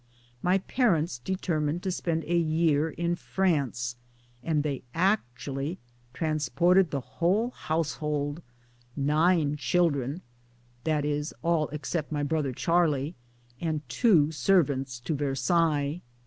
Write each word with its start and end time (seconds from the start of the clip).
My 0.41 0.57
parents 0.57 1.19
determined 1.19 1.83
to 1.83 1.91
spend 1.91 2.23
a 2.23 2.35
year 2.35 2.89
in 2.89 3.15
France, 3.15 3.97
and 4.41 4.63
they 4.63 4.81
actually 4.95 5.77
transported 6.11 6.89
the 6.89 7.01
whole 7.01 7.51
household, 7.51 8.41
nine 8.95 9.57
children 9.57 10.23
(i.e. 10.87 11.23
all 11.43 11.67
except 11.67 12.11
my 12.11 12.23
brother 12.23 12.51
Charlie) 12.51 13.13
and 13.59 13.81
1 13.81 13.81
two 13.89 14.31
servants, 14.31 14.99
to 15.01 15.13
Versailles. 15.13 16.01